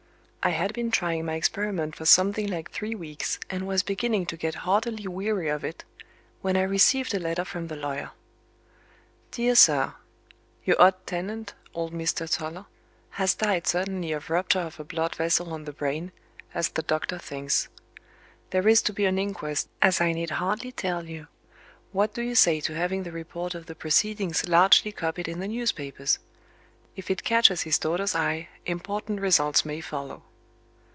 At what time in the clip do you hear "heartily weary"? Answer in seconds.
4.65-5.49